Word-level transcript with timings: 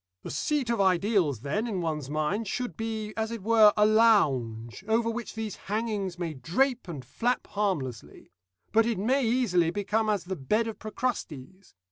"The 0.23 0.31
seat 0.31 0.71
of 0.71 0.81
ideals, 0.81 1.41
then, 1.41 1.67
in 1.67 1.79
one's 1.79 2.09
mind, 2.09 2.47
should 2.47 2.75
be, 2.75 3.13
as 3.15 3.29
it 3.29 3.43
were, 3.43 3.71
a 3.77 3.85
lounge, 3.85 4.83
over 4.87 5.11
which 5.11 5.35
these 5.35 5.55
hangings 5.69 6.17
may 6.17 6.33
drape 6.33 6.87
and 6.87 7.05
flap 7.05 7.45
harmlessly; 7.45 8.31
but 8.71 8.87
it 8.87 8.97
may 8.97 9.23
easily 9.23 9.69
become 9.69 10.09
as 10.09 10.23
the 10.23 10.35
bed 10.35 10.65
of 10.67 10.79
Procrustes. 10.79 11.75